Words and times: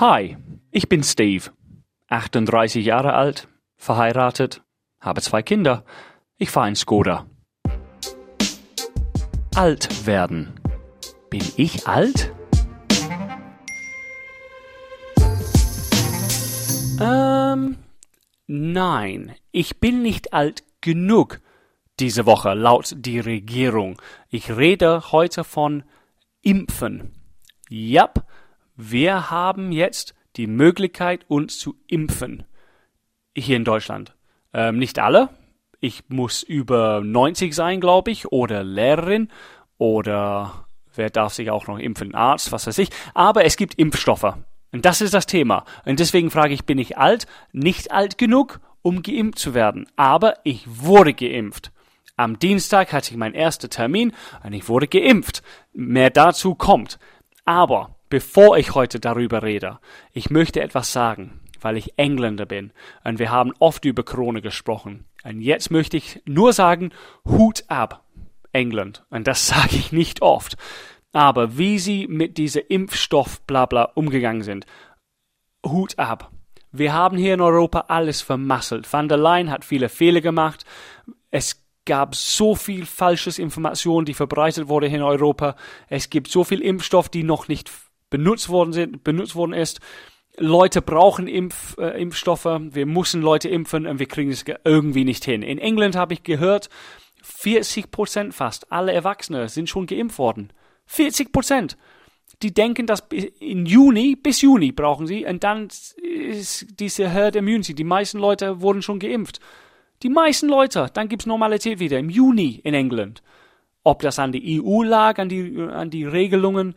Hi, 0.00 0.38
ich 0.70 0.88
bin 0.88 1.02
Steve, 1.02 1.50
38 2.08 2.82
Jahre 2.82 3.12
alt, 3.12 3.48
verheiratet, 3.76 4.62
habe 4.98 5.20
zwei 5.20 5.42
Kinder. 5.42 5.84
Ich 6.38 6.48
fahre 6.48 6.70
in 6.70 6.74
Skoda. 6.74 7.26
Alt 9.54 10.06
werden. 10.06 10.58
Bin 11.28 11.42
ich 11.58 11.86
alt? 11.86 12.32
Ähm, 16.98 17.76
nein, 18.46 19.34
ich 19.52 19.80
bin 19.80 20.00
nicht 20.00 20.32
alt 20.32 20.64
genug 20.80 21.42
diese 21.98 22.24
Woche 22.24 22.54
laut 22.54 22.94
die 22.96 23.20
Regierung. 23.20 24.00
Ich 24.30 24.50
rede 24.50 25.12
heute 25.12 25.44
von 25.44 25.84
Impfen. 26.40 27.12
Yep, 27.70 28.24
wir 28.80 29.30
haben 29.30 29.72
jetzt 29.72 30.14
die 30.36 30.46
Möglichkeit, 30.46 31.24
uns 31.28 31.58
zu 31.58 31.76
impfen. 31.86 32.44
Hier 33.36 33.56
in 33.56 33.64
Deutschland. 33.64 34.14
Ähm, 34.52 34.78
nicht 34.78 34.98
alle. 34.98 35.28
Ich 35.80 36.04
muss 36.08 36.42
über 36.42 37.00
90 37.02 37.54
sein, 37.54 37.80
glaube 37.80 38.10
ich, 38.10 38.32
oder 38.32 38.62
Lehrerin 38.62 39.28
oder 39.78 40.66
wer 40.94 41.10
darf 41.10 41.34
sich 41.34 41.50
auch 41.50 41.66
noch 41.66 41.78
impfen? 41.78 42.14
Arzt, 42.14 42.52
was 42.52 42.66
weiß 42.66 42.78
ich. 42.78 42.90
Aber 43.14 43.44
es 43.44 43.56
gibt 43.56 43.74
Impfstoffe. 43.74 44.34
Und 44.72 44.84
das 44.84 45.00
ist 45.00 45.14
das 45.14 45.26
Thema. 45.26 45.64
Und 45.84 46.00
deswegen 46.00 46.30
frage 46.30 46.54
ich, 46.54 46.64
bin 46.64 46.78
ich 46.78 46.98
alt? 46.98 47.26
Nicht 47.52 47.90
alt 47.90 48.18
genug, 48.18 48.60
um 48.82 49.02
geimpft 49.02 49.38
zu 49.38 49.54
werden. 49.54 49.86
Aber 49.96 50.34
ich 50.44 50.64
wurde 50.66 51.14
geimpft. 51.14 51.72
Am 52.16 52.38
Dienstag 52.38 52.92
hatte 52.92 53.10
ich 53.10 53.16
meinen 53.16 53.34
ersten 53.34 53.70
Termin 53.70 54.12
und 54.44 54.52
ich 54.52 54.68
wurde 54.68 54.86
geimpft. 54.86 55.42
Mehr 55.72 56.10
dazu 56.10 56.54
kommt. 56.54 56.98
Aber 57.44 57.96
bevor 58.10 58.58
ich 58.58 58.74
heute 58.74 59.00
darüber 59.00 59.42
rede, 59.42 59.78
ich 60.12 60.28
möchte 60.28 60.60
etwas 60.60 60.92
sagen, 60.92 61.40
weil 61.60 61.76
ich 61.76 61.96
Engländer 61.96 62.44
bin 62.44 62.72
und 63.04 63.18
wir 63.18 63.30
haben 63.30 63.52
oft 63.58 63.84
über 63.84 64.02
Corona 64.02 64.40
gesprochen. 64.40 65.06
Und 65.24 65.40
jetzt 65.40 65.70
möchte 65.70 65.96
ich 65.96 66.22
nur 66.26 66.52
sagen, 66.52 66.90
Hut 67.24 67.64
ab, 67.68 68.04
England. 68.52 69.04
Und 69.10 69.26
das 69.26 69.46
sage 69.46 69.76
ich 69.76 69.92
nicht 69.92 70.22
oft. 70.22 70.56
Aber 71.12 71.58
wie 71.58 71.78
sie 71.78 72.06
mit 72.06 72.38
dieser 72.38 72.70
Impfstoff 72.70 73.40
blabla 73.42 73.84
umgegangen 73.94 74.42
sind, 74.42 74.66
Hut 75.66 75.98
ab. 75.98 76.30
Wir 76.72 76.92
haben 76.92 77.16
hier 77.16 77.34
in 77.34 77.40
Europa 77.40 77.86
alles 77.88 78.22
vermasselt. 78.22 78.90
Van 78.92 79.08
der 79.08 79.18
Leyen 79.18 79.50
hat 79.50 79.64
viele 79.64 79.88
Fehler 79.88 80.20
gemacht. 80.20 80.64
Es 81.30 81.64
gab 81.84 82.14
so 82.14 82.54
viel 82.54 82.86
falsches 82.86 83.38
Information, 83.40 84.04
die 84.04 84.14
verbreitet 84.14 84.68
wurde 84.68 84.86
in 84.86 85.02
Europa. 85.02 85.56
Es 85.88 86.10
gibt 86.10 86.28
so 86.28 86.44
viel 86.44 86.60
Impfstoff, 86.60 87.08
die 87.08 87.24
noch 87.24 87.48
nicht 87.48 87.70
benutzt 88.10 88.48
worden 88.48 88.72
sind, 88.72 89.04
benutzt 89.04 89.34
worden 89.34 89.52
ist. 89.52 89.80
Leute 90.36 90.82
brauchen 90.82 91.26
Impf, 91.26 91.76
äh, 91.78 92.00
Impfstoffe. 92.00 92.44
Wir 92.44 92.86
müssen 92.86 93.22
Leute 93.22 93.48
impfen 93.48 93.86
und 93.86 93.98
wir 93.98 94.06
kriegen 94.06 94.30
es 94.30 94.44
irgendwie 94.64 95.04
nicht 95.04 95.24
hin. 95.24 95.42
In 95.42 95.58
England 95.58 95.96
habe 95.96 96.14
ich 96.14 96.22
gehört, 96.22 96.68
40 97.22 97.90
Prozent 97.90 98.34
fast 98.34 98.70
alle 98.72 98.92
Erwachsene 98.92 99.48
sind 99.48 99.68
schon 99.68 99.86
geimpft 99.86 100.18
worden. 100.18 100.52
40 100.86 101.32
Prozent. 101.32 101.76
Die 102.42 102.54
denken, 102.54 102.86
dass 102.86 103.00
in 103.10 103.66
Juni, 103.66 104.16
bis 104.16 104.40
Juni 104.40 104.72
brauchen 104.72 105.06
sie 105.06 105.26
und 105.26 105.44
dann 105.44 105.68
ist 105.96 106.66
diese 106.78 107.08
Herd 107.08 107.36
Immunity. 107.36 107.74
Die 107.74 107.84
meisten 107.84 108.18
Leute 108.18 108.62
wurden 108.62 108.82
schon 108.82 108.98
geimpft. 108.98 109.40
Die 110.02 110.08
meisten 110.08 110.48
Leute, 110.48 110.86
dann 110.94 111.08
gibt's 111.08 111.26
Normalität 111.26 111.80
wieder 111.80 111.98
im 111.98 112.08
Juni 112.08 112.60
in 112.64 112.72
England. 112.72 113.22
Ob 113.82 114.00
das 114.00 114.18
an 114.18 114.32
die 114.32 114.62
EU 114.62 114.82
lag, 114.82 115.18
an 115.18 115.28
die, 115.28 115.58
an 115.58 115.90
die 115.90 116.04
Regelungen, 116.04 116.74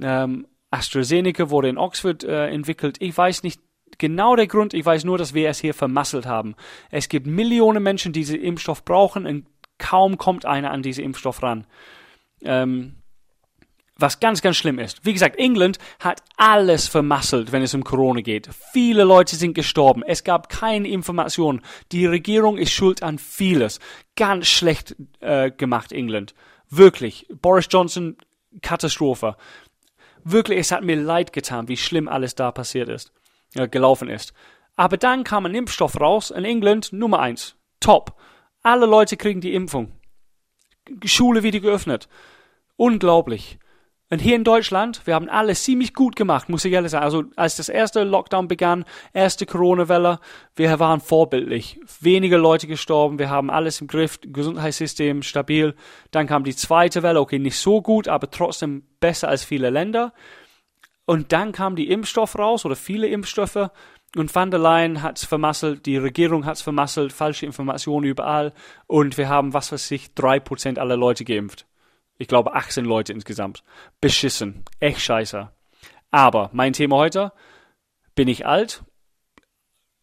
ähm, 0.00 0.46
AstraZeneca 0.74 1.50
wurde 1.50 1.68
in 1.68 1.78
Oxford 1.78 2.24
äh, 2.24 2.48
entwickelt, 2.48 2.96
ich 3.00 3.16
weiß 3.16 3.42
nicht 3.42 3.60
genau 3.98 4.36
der 4.36 4.46
Grund, 4.46 4.74
ich 4.74 4.84
weiß 4.84 5.04
nur, 5.04 5.18
dass 5.18 5.34
wir 5.34 5.48
es 5.48 5.60
hier 5.60 5.74
vermasselt 5.74 6.26
haben. 6.26 6.54
Es 6.90 7.08
gibt 7.08 7.26
Millionen 7.26 7.82
Menschen, 7.82 8.12
die 8.12 8.20
diesen 8.20 8.40
Impfstoff 8.40 8.84
brauchen 8.84 9.26
und 9.26 9.46
kaum 9.78 10.18
kommt 10.18 10.46
einer 10.46 10.70
an 10.70 10.82
diesen 10.82 11.04
Impfstoff 11.04 11.42
ran. 11.42 11.66
Ähm, 12.42 12.96
was 13.96 14.18
ganz, 14.18 14.42
ganz 14.42 14.56
schlimm 14.56 14.80
ist. 14.80 15.04
Wie 15.06 15.12
gesagt, 15.12 15.36
England 15.36 15.78
hat 16.00 16.22
alles 16.36 16.88
vermasselt, 16.88 17.52
wenn 17.52 17.62
es 17.62 17.74
um 17.74 17.84
Corona 17.84 18.22
geht. 18.22 18.48
Viele 18.72 19.04
Leute 19.04 19.36
sind 19.36 19.54
gestorben. 19.54 20.02
Es 20.02 20.24
gab 20.24 20.48
keine 20.48 20.88
Information. 20.88 21.62
Die 21.92 22.06
Regierung 22.06 22.58
ist 22.58 22.72
schuld 22.72 23.04
an 23.04 23.18
vieles. 23.18 23.78
Ganz 24.16 24.48
schlecht 24.48 24.96
äh, 25.20 25.52
gemacht, 25.52 25.92
England. 25.92 26.34
Wirklich. 26.70 27.28
Boris 27.40 27.68
Johnson, 27.70 28.16
Katastrophe. 28.62 29.36
Wirklich, 30.24 30.58
es 30.58 30.72
hat 30.72 30.82
mir 30.82 30.96
leid 30.96 31.32
getan, 31.32 31.68
wie 31.68 31.76
schlimm 31.76 32.08
alles 32.08 32.34
da 32.34 32.50
passiert 32.50 32.88
ist, 32.88 33.12
äh, 33.54 33.68
gelaufen 33.68 34.08
ist. 34.08 34.32
Aber 34.74 34.96
dann 34.96 35.22
kam 35.22 35.46
ein 35.46 35.54
Impfstoff 35.54 36.00
raus 36.00 36.30
in 36.30 36.44
England, 36.44 36.92
Nummer 36.92 37.20
eins. 37.20 37.56
Top. 37.78 38.18
Alle 38.62 38.86
Leute 38.86 39.16
kriegen 39.16 39.42
die 39.42 39.54
Impfung. 39.54 39.92
Schule 41.04 41.42
wieder 41.42 41.60
geöffnet. 41.60 42.08
Unglaublich. 42.76 43.58
Und 44.10 44.20
hier 44.20 44.36
in 44.36 44.44
Deutschland, 44.44 45.06
wir 45.06 45.14
haben 45.14 45.30
alles 45.30 45.64
ziemlich 45.64 45.94
gut 45.94 46.14
gemacht, 46.14 46.48
muss 46.48 46.64
ich 46.64 46.72
ehrlich 46.72 46.90
sagen. 46.90 47.04
Also 47.04 47.24
als 47.36 47.56
das 47.56 47.70
erste 47.70 48.04
Lockdown 48.04 48.48
begann, 48.48 48.84
erste 49.14 49.46
Corona-Welle, 49.46 50.20
wir 50.56 50.78
waren 50.78 51.00
vorbildlich. 51.00 51.80
Wenige 52.00 52.36
Leute 52.36 52.66
gestorben, 52.66 53.18
wir 53.18 53.30
haben 53.30 53.50
alles 53.50 53.80
im 53.80 53.86
Griff, 53.86 54.20
Gesundheitssystem 54.20 55.22
stabil. 55.22 55.74
Dann 56.10 56.26
kam 56.26 56.44
die 56.44 56.54
zweite 56.54 57.02
Welle, 57.02 57.20
okay, 57.20 57.38
nicht 57.38 57.58
so 57.58 57.80
gut, 57.80 58.06
aber 58.06 58.30
trotzdem 58.30 58.84
besser 59.00 59.28
als 59.28 59.42
viele 59.42 59.70
Länder. 59.70 60.12
Und 61.06 61.32
dann 61.32 61.52
kam 61.52 61.74
die 61.74 61.90
Impfstoff 61.90 62.38
raus 62.38 62.64
oder 62.66 62.76
viele 62.76 63.08
Impfstoffe. 63.08 63.70
Und 64.16 64.34
Van 64.34 64.50
der 64.50 64.60
Leyen 64.60 65.02
hat's 65.02 65.24
vermasselt, 65.24 65.86
die 65.86 65.96
Regierung 65.96 66.46
hat's 66.46 66.62
vermasselt, 66.62 67.12
falsche 67.12 67.46
Informationen 67.46 68.06
überall. 68.06 68.52
Und 68.86 69.16
wir 69.16 69.28
haben, 69.28 69.54
was 69.54 69.72
weiß 69.72 69.90
ich, 69.90 70.14
drei 70.14 70.40
Prozent 70.40 70.78
aller 70.78 70.96
Leute 70.96 71.24
geimpft. 71.24 71.66
Ich 72.18 72.28
glaube 72.28 72.54
18 72.54 72.84
Leute 72.84 73.12
insgesamt. 73.12 73.64
Beschissen. 74.00 74.64
Echt 74.80 75.00
scheiße. 75.00 75.50
Aber 76.10 76.50
mein 76.52 76.72
Thema 76.72 76.96
heute, 76.96 77.32
bin 78.14 78.28
ich 78.28 78.46
alt? 78.46 78.84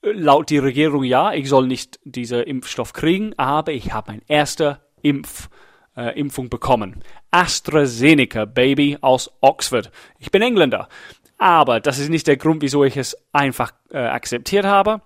Laut 0.02 0.50
die 0.50 0.58
Regierung 0.58 1.04
ja, 1.04 1.32
ich 1.34 1.48
soll 1.48 1.68
nicht 1.68 2.00
diesen 2.04 2.42
Impfstoff 2.42 2.92
kriegen, 2.92 3.34
aber 3.38 3.72
ich 3.72 3.94
habe 3.94 4.12
mein 4.12 4.22
erster 4.28 4.82
Impf, 5.02 5.50
äh, 5.96 6.20
Impfung 6.20 6.50
bekommen. 6.50 7.04
AstraZeneca, 7.30 8.46
Baby, 8.46 8.98
aus 9.00 9.32
Oxford. 9.42 9.92
Ich 10.20 10.32
bin 10.32 10.42
Engländer. 10.42 10.90
Aber 11.38 11.80
das 11.80 12.00
ist 12.00 12.10
nicht 12.10 12.28
der 12.28 12.38
Grund, 12.38 12.62
wieso 12.62 12.84
ich 12.84 12.98
es 12.98 13.16
einfach 13.32 13.72
äh, 13.92 14.00
akzeptiert 14.00 14.66
habe 14.66 15.02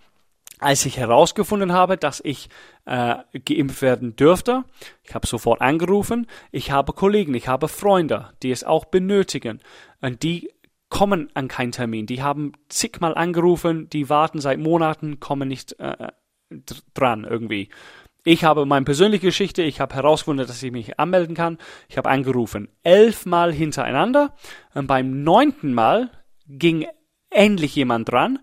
als 0.59 0.85
ich 0.85 0.97
herausgefunden 0.97 1.73
habe, 1.73 1.97
dass 1.97 2.21
ich 2.23 2.49
äh, 2.85 3.15
geimpft 3.45 3.81
werden 3.81 4.15
dürfte, 4.15 4.63
ich 5.03 5.13
habe 5.13 5.27
sofort 5.27 5.61
angerufen, 5.61 6.27
ich 6.51 6.71
habe 6.71 6.93
Kollegen, 6.93 7.33
ich 7.33 7.47
habe 7.47 7.67
Freunde, 7.67 8.29
die 8.41 8.51
es 8.51 8.63
auch 8.63 8.85
benötigen 8.85 9.59
und 10.01 10.23
die 10.23 10.49
kommen 10.89 11.29
an 11.33 11.47
keinen 11.47 11.71
Termin. 11.71 12.05
Die 12.05 12.21
haben 12.21 12.53
zigmal 12.69 13.15
angerufen, 13.15 13.89
die 13.89 14.09
warten 14.09 14.39
seit 14.39 14.59
Monaten, 14.59 15.19
kommen 15.19 15.47
nicht 15.47 15.77
äh, 15.79 16.09
dran 16.93 17.25
irgendwie. 17.25 17.69
Ich 18.23 18.43
habe 18.43 18.65
meine 18.65 18.85
persönliche 18.85 19.27
Geschichte, 19.27 19.61
ich 19.61 19.79
habe 19.79 19.93
herausgefunden, 19.93 20.47
dass 20.47 20.63
ich 20.63 20.71
mich 20.71 20.99
anmelden 20.99 21.35
kann. 21.35 21.57
Ich 21.89 21.97
habe 21.97 22.09
angerufen, 22.09 22.69
elfmal 22.81 23.53
hintereinander 23.53 24.33
und 24.73 24.87
beim 24.87 25.23
neunten 25.23 25.73
Mal 25.73 26.09
ging 26.47 26.87
endlich 27.29 27.75
jemand 27.75 28.09
dran 28.09 28.39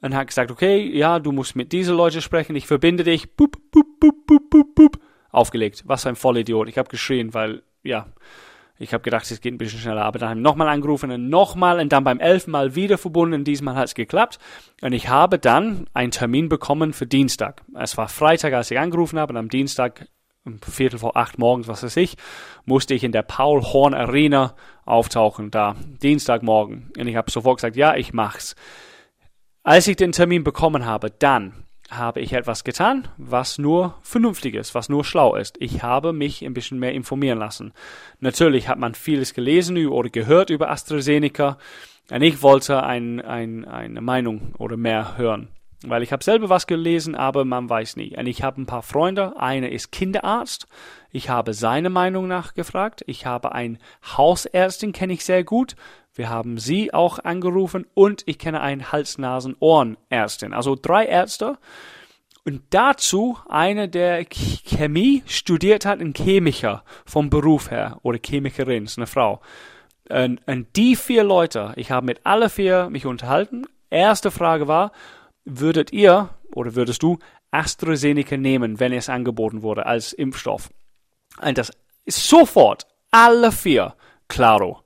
und 0.00 0.14
hat 0.14 0.28
gesagt, 0.28 0.50
okay, 0.50 0.80
ja, 0.96 1.18
du 1.18 1.32
musst 1.32 1.56
mit 1.56 1.72
diesen 1.72 1.96
Leuten 1.96 2.20
sprechen, 2.20 2.56
ich 2.56 2.66
verbinde 2.66 3.04
dich, 3.04 3.36
boop, 3.36 3.56
boop, 3.70 4.00
boop, 4.00 4.26
boop, 4.26 4.50
boop, 4.50 4.74
boop, 4.74 5.00
aufgelegt. 5.30 5.82
Was 5.86 6.06
ein 6.06 6.16
Vollidiot. 6.16 6.68
Ich 6.68 6.78
habe 6.78 6.88
geschrien, 6.88 7.34
weil, 7.34 7.62
ja, 7.82 8.06
ich 8.78 8.94
habe 8.94 9.02
gedacht, 9.02 9.30
es 9.30 9.42
geht 9.42 9.52
ein 9.52 9.58
bisschen 9.58 9.78
schneller, 9.78 10.04
aber 10.04 10.18
dann 10.18 10.30
haben 10.30 10.38
wir 10.38 10.42
nochmal 10.42 10.68
angerufen 10.68 11.10
und 11.10 11.28
nochmal 11.28 11.80
und 11.80 11.92
dann 11.92 12.02
beim 12.02 12.18
elften 12.18 12.50
Mal 12.50 12.74
wieder 12.74 12.96
verbunden. 12.96 13.44
Diesmal 13.44 13.74
hat 13.74 13.88
es 13.88 13.94
geklappt 13.94 14.38
und 14.80 14.94
ich 14.94 15.10
habe 15.10 15.38
dann 15.38 15.86
einen 15.92 16.12
Termin 16.12 16.48
bekommen 16.48 16.94
für 16.94 17.06
Dienstag. 17.06 17.62
Es 17.78 17.98
war 17.98 18.08
Freitag, 18.08 18.54
als 18.54 18.70
ich 18.70 18.78
angerufen 18.78 19.18
habe 19.18 19.34
und 19.34 19.36
am 19.36 19.50
Dienstag 19.50 20.06
um 20.46 20.58
Viertel 20.62 20.98
vor 20.98 21.18
acht 21.18 21.38
morgens, 21.38 21.68
was 21.68 21.82
weiß 21.82 21.98
ich, 21.98 22.16
musste 22.64 22.94
ich 22.94 23.04
in 23.04 23.12
der 23.12 23.20
Paul 23.20 23.60
Horn 23.60 23.92
Arena 23.92 24.54
auftauchen, 24.86 25.50
da 25.50 25.76
Dienstagmorgen. 26.02 26.90
Und 26.96 27.06
ich 27.06 27.16
habe 27.16 27.30
sofort 27.30 27.58
gesagt, 27.58 27.76
ja, 27.76 27.94
ich 27.94 28.14
mach's. 28.14 28.56
Als 29.62 29.86
ich 29.88 29.96
den 29.96 30.12
Termin 30.12 30.42
bekommen 30.42 30.86
habe, 30.86 31.10
dann 31.10 31.52
habe 31.90 32.20
ich 32.20 32.32
etwas 32.32 32.64
getan, 32.64 33.08
was 33.18 33.58
nur 33.58 33.94
vernünftig 34.00 34.54
ist, 34.54 34.74
was 34.74 34.88
nur 34.88 35.04
schlau 35.04 35.34
ist. 35.34 35.56
Ich 35.60 35.82
habe 35.82 36.14
mich 36.14 36.42
ein 36.42 36.54
bisschen 36.54 36.78
mehr 36.78 36.94
informieren 36.94 37.38
lassen. 37.38 37.74
Natürlich 38.20 38.68
hat 38.68 38.78
man 38.78 38.94
vieles 38.94 39.34
gelesen 39.34 39.86
oder 39.86 40.08
gehört 40.08 40.48
über 40.48 40.70
AstraZeneca 40.70 41.58
und 42.10 42.22
ich 42.22 42.40
wollte 42.40 42.82
ein, 42.82 43.20
ein, 43.20 43.66
eine 43.66 44.00
Meinung 44.00 44.54
oder 44.56 44.78
mehr 44.78 45.18
hören. 45.18 45.48
Weil 45.82 46.02
ich 46.02 46.12
habe 46.12 46.24
selber 46.24 46.48
was 46.48 46.66
gelesen, 46.66 47.14
aber 47.14 47.44
man 47.44 47.68
weiß 47.68 47.96
nie. 47.96 48.16
Und 48.16 48.26
ich 48.26 48.42
habe 48.42 48.60
ein 48.60 48.66
paar 48.66 48.82
Freunde. 48.82 49.38
Einer 49.38 49.70
ist 49.70 49.92
Kinderarzt. 49.92 50.66
Ich 51.10 51.30
habe 51.30 51.54
seine 51.54 51.88
Meinung 51.88 52.28
nachgefragt. 52.28 53.02
Ich 53.06 53.24
habe 53.24 53.52
eine 53.52 53.78
Hausärztin, 54.16 54.92
kenne 54.92 55.14
ich 55.14 55.24
sehr 55.24 55.42
gut 55.42 55.76
Wir 56.14 56.28
haben 56.28 56.58
sie 56.58 56.92
auch 56.92 57.18
angerufen 57.20 57.86
und 57.94 58.22
ich 58.26 58.38
kenne 58.38 58.60
einen 58.60 58.90
Hals-Nasen-Ohren-Ärztin. 58.90 60.52
Also 60.52 60.76
drei 60.80 61.06
Ärzte. 61.06 61.58
Und 62.44 62.62
dazu 62.70 63.38
eine, 63.48 63.88
der 63.88 64.24
Chemie 64.24 65.22
studiert 65.26 65.84
hat, 65.84 66.00
ein 66.00 66.14
Chemiker 66.14 66.84
vom 67.04 67.30
Beruf 67.30 67.70
her 67.70 67.98
oder 68.02 68.18
Chemikerin, 68.18 68.84
ist 68.84 68.98
eine 68.98 69.06
Frau. 69.06 69.40
Und, 70.08 70.40
und 70.48 70.74
die 70.74 70.96
vier 70.96 71.22
Leute, 71.22 71.72
ich 71.76 71.90
habe 71.90 72.06
mit 72.06 72.20
alle 72.24 72.48
vier 72.48 72.90
mich 72.90 73.06
unterhalten. 73.06 73.66
Erste 73.90 74.30
Frage 74.30 74.66
war, 74.66 74.92
würdet 75.44 75.92
ihr 75.92 76.30
oder 76.52 76.74
würdest 76.74 77.02
du 77.02 77.18
AstraZeneca 77.50 78.36
nehmen, 78.36 78.80
wenn 78.80 78.92
es 78.92 79.08
angeboten 79.08 79.62
wurde 79.62 79.86
als 79.86 80.12
Impfstoff? 80.12 80.70
Und 81.40 81.58
das 81.58 81.70
ist 82.04 82.26
sofort 82.26 82.86
alle 83.10 83.52
vier 83.52 83.94
klaro. 84.28 84.82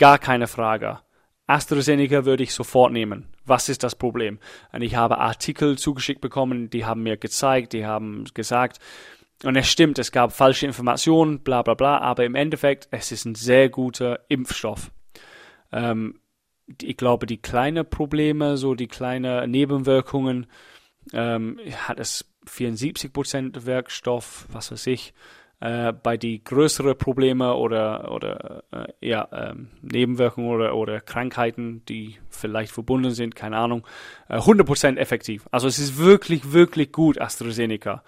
Gar 0.00 0.18
keine 0.18 0.46
Frage. 0.46 1.00
AstraZeneca 1.46 2.24
würde 2.24 2.42
ich 2.42 2.54
sofort 2.54 2.90
nehmen. 2.90 3.28
Was 3.44 3.68
ist 3.68 3.82
das 3.82 3.94
Problem? 3.94 4.38
Und 4.72 4.80
ich 4.80 4.94
habe 4.94 5.18
Artikel 5.18 5.76
zugeschickt 5.76 6.22
bekommen, 6.22 6.70
die 6.70 6.86
haben 6.86 7.02
mir 7.02 7.18
gezeigt, 7.18 7.74
die 7.74 7.84
haben 7.84 8.24
gesagt, 8.32 8.78
und 9.44 9.56
es 9.56 9.68
stimmt, 9.68 9.98
es 9.98 10.10
gab 10.10 10.32
falsche 10.32 10.64
Informationen, 10.64 11.40
bla 11.40 11.60
bla 11.60 11.74
bla, 11.74 11.98
aber 11.98 12.24
im 12.24 12.34
Endeffekt, 12.34 12.88
es 12.90 13.12
ist 13.12 13.26
ein 13.26 13.34
sehr 13.34 13.68
guter 13.68 14.20
Impfstoff. 14.28 14.90
Ähm, 15.70 16.18
ich 16.80 16.96
glaube, 16.96 17.26
die 17.26 17.42
kleinen 17.42 17.84
Probleme, 17.84 18.56
so 18.56 18.74
die 18.74 18.88
kleinen 18.88 19.50
Nebenwirkungen, 19.50 20.46
ähm, 21.12 21.60
hat 21.76 22.00
es 22.00 22.24
74% 22.46 23.66
Werkstoff, 23.66 24.46
was 24.50 24.72
weiß 24.72 24.86
ich, 24.86 25.12
äh, 25.60 25.92
bei 25.92 26.16
die 26.16 26.42
größeren 26.42 26.96
Probleme 26.96 27.54
oder, 27.54 28.10
oder 28.12 28.64
äh, 28.72 29.06
ja, 29.06 29.28
ähm, 29.32 29.68
Nebenwirkungen 29.82 30.50
oder, 30.50 30.74
oder 30.74 31.00
Krankheiten, 31.00 31.84
die 31.86 32.16
vielleicht 32.30 32.72
verbunden 32.72 33.10
sind, 33.10 33.36
keine 33.36 33.58
Ahnung, 33.58 33.86
äh, 34.28 34.38
100% 34.38 34.96
effektiv. 34.96 35.46
Also 35.50 35.68
es 35.68 35.78
ist 35.78 35.98
wirklich, 35.98 36.52
wirklich 36.52 36.92
gut, 36.92 37.20
AstraZeneca. 37.20 38.02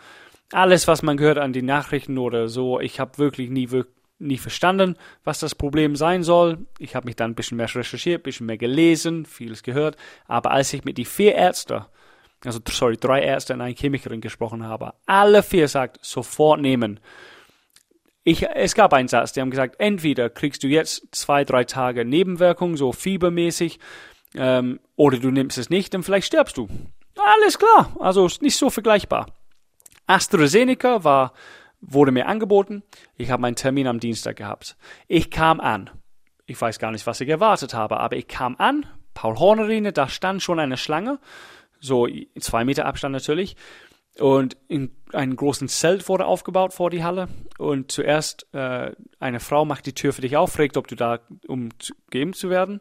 Alles, 0.51 0.89
was 0.89 1.03
man 1.03 1.17
gehört 1.17 1.39
an 1.39 1.53
die 1.53 1.63
Nachrichten 1.63 2.19
oder 2.19 2.49
so, 2.49 2.81
ich 2.81 2.99
habe 3.01 3.19
wirklich 3.19 3.51
nie, 3.51 3.69
nie 4.19 4.39
verstanden, 4.39 4.97
was 5.25 5.41
das 5.41 5.55
Problem 5.55 5.95
sein 5.95 6.23
soll. 6.23 6.67
Ich 6.79 6.95
habe 6.95 7.07
mich 7.07 7.17
dann 7.17 7.33
ein 7.33 7.35
bisschen 7.35 7.57
mehr 7.57 7.75
recherchiert, 7.75 8.21
ein 8.21 8.25
bisschen 8.25 8.47
mehr 8.47 8.59
gelesen, 8.59 9.27
vieles 9.27 9.63
gehört. 9.63 9.97
Aber 10.27 10.53
als 10.53 10.73
ich 10.73 10.85
mit 10.85 10.97
die 10.97 11.05
vier 11.05 11.35
Ärzte, 11.35 11.87
also 12.45 12.61
sorry, 12.69 12.97
drei 12.97 13.23
Ärzte 13.23 13.53
und 13.55 13.61
eine 13.61 13.75
Chemikerin 13.75 14.21
gesprochen 14.21 14.65
habe, 14.65 14.95
alle 15.07 15.43
vier 15.43 15.69
sagt, 15.69 15.99
sofort 16.03 16.61
nehmen. 16.61 16.99
Ich, 18.25 18.47
es 18.49 18.75
gab 18.75 18.93
einen 18.93 19.09
Satz, 19.09 19.33
die 19.33 19.41
haben 19.41 19.51
gesagt, 19.51 19.77
entweder 19.79 20.31
kriegst 20.31 20.63
du 20.63 20.69
jetzt 20.69 21.09
zwei, 21.11 21.45
drei 21.45 21.65
Tage 21.65 22.05
Nebenwirkungen, 22.05 22.77
so 22.77 22.93
fiebermäßig, 22.93 23.81
ähm, 24.35 24.81
oder 24.97 25.19
du 25.19 25.31
nimmst 25.31 25.59
es 25.59 25.71
nicht 25.71 25.95
und 25.95 26.05
vielleicht 26.05 26.29
stirbst 26.29 26.57
du. 26.57 26.69
Alles 27.17 27.59
klar, 27.59 27.97
also 27.99 28.27
ist 28.27 28.43
nicht 28.43 28.57
so 28.57 28.71
vergleichbar. 28.71 29.27
AstraZeneca 30.07 31.05
war, 31.05 31.33
wurde 31.81 32.13
mir 32.13 32.27
angeboten. 32.27 32.83
Ich 33.17 33.31
habe 33.31 33.43
meinen 33.43 33.57
Termin 33.57 33.87
am 33.87 34.01
Dienstag 34.01 34.37
gehabt. 34.37 34.77
Ich 35.09 35.31
kam 35.31 35.61
an. 35.61 35.91
Ich 36.47 36.61
weiß 36.61 36.79
gar 36.79 36.91
nicht, 36.91 37.07
was 37.07 37.21
ich 37.21 37.29
erwartet 37.29 37.75
habe, 37.75 37.99
aber 37.99 38.17
ich 38.17 38.29
kam 38.29 38.57
an. 38.59 38.87
Paul 39.15 39.39
Hornerine, 39.39 39.93
da 39.93 40.09
stand 40.09 40.43
schon 40.43 40.59
eine 40.59 40.77
Schlange. 40.77 41.19
So 41.81 42.09
zwei 42.39 42.65
Meter 42.65 42.87
Abstand 42.87 43.13
natürlich. 43.13 43.57
Und 44.19 44.59
in 44.69 44.91
einem 45.13 45.37
großen 45.37 45.69
Zelt 45.69 46.09
wurde 46.09 46.27
aufgebaut 46.27 46.75
vor 46.75 46.91
die 46.91 47.03
Halle. 47.03 47.29
Und 47.59 47.91
zuerst 47.91 48.47
äh, 48.53 48.93
eine 49.19 49.41
Frau 49.41 49.65
macht 49.65 49.87
die 49.87 49.95
Tür 49.95 50.13
für 50.13 50.21
dich 50.21 50.37
auf, 50.37 50.53
fragt, 50.53 50.77
ob 50.77 50.87
du 50.87 50.97
da, 50.97 51.21
um 51.47 51.71
zu, 51.79 52.51
werden. 52.51 52.81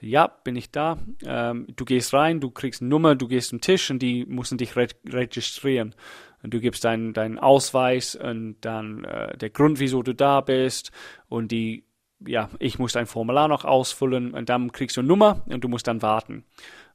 Ja, 0.00 0.26
bin 0.26 0.56
ich 0.56 0.72
da. 0.72 0.98
Ähm, 1.24 1.68
du 1.76 1.84
gehst 1.84 2.12
rein, 2.12 2.40
du 2.40 2.50
kriegst 2.50 2.82
eine 2.82 2.88
Nummer, 2.88 3.14
du 3.14 3.28
gehst 3.28 3.50
zum 3.50 3.60
Tisch 3.60 3.90
und 3.90 4.00
die 4.00 4.26
müssen 4.26 4.58
dich 4.58 4.74
re 4.74 4.88
registrieren. 5.08 5.94
Und 6.42 6.52
du 6.52 6.58
gibst 6.58 6.84
deinen 6.84 7.12
deinen 7.12 7.38
Ausweis 7.38 8.16
und 8.16 8.56
dann 8.62 9.04
äh, 9.04 9.36
der 9.38 9.50
Grund, 9.50 9.78
wieso 9.78 10.02
du 10.02 10.12
da 10.12 10.40
bist 10.40 10.90
und 11.28 11.52
die 11.52 11.84
ja, 12.26 12.48
ich 12.58 12.78
muss 12.78 12.92
dein 12.92 13.06
Formular 13.06 13.48
noch 13.48 13.64
ausfüllen 13.64 14.32
und 14.32 14.48
dann 14.48 14.72
kriegst 14.72 14.96
du 14.96 15.00
eine 15.00 15.08
Nummer 15.08 15.42
und 15.46 15.62
du 15.62 15.68
musst 15.68 15.86
dann 15.86 16.02
warten. 16.02 16.44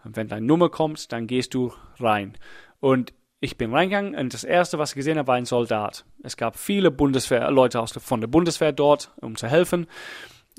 Und 0.03 0.15
wenn 0.15 0.27
deine 0.27 0.45
Nummer 0.45 0.69
kommt, 0.69 1.11
dann 1.11 1.27
gehst 1.27 1.53
du 1.53 1.73
rein. 1.99 2.37
Und 2.79 3.13
ich 3.39 3.57
bin 3.57 3.73
reingegangen 3.73 4.15
und 4.15 4.33
das 4.33 4.43
erste, 4.43 4.79
was 4.79 4.91
ich 4.91 4.95
gesehen 4.95 5.17
habe, 5.17 5.27
war 5.27 5.35
ein 5.35 5.45
Soldat. 5.45 6.05
Es 6.23 6.37
gab 6.37 6.57
viele 6.57 6.91
Bundeswehr, 6.91 7.49
Leute 7.51 7.79
aus, 7.79 7.91
von 7.91 8.21
der 8.21 8.27
Bundeswehr 8.27 8.71
dort, 8.71 9.11
um 9.21 9.35
zu 9.35 9.47
helfen. 9.47 9.87